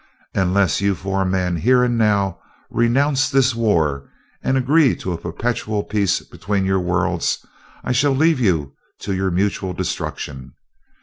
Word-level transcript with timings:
Unless 0.33 0.81
you 0.81 0.95
four 0.95 1.25
men, 1.25 1.57
here 1.57 1.83
and 1.83 1.95
now, 1.95 2.39
renounce 2.71 3.29
this 3.29 3.53
war 3.53 4.09
and 4.41 4.57
agree 4.57 4.95
to 4.95 5.13
a 5.13 5.17
perpetual 5.21 5.83
peace 5.83 6.21
between 6.21 6.65
your 6.65 6.79
worlds, 6.79 7.45
I 7.83 7.91
shall 7.91 8.11
leave 8.15 8.39
you 8.39 8.73
to 9.01 9.13
your 9.13 9.29
mutual 9.29 9.73
destruction. 9.73 10.53